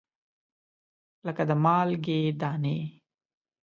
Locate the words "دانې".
2.39-2.77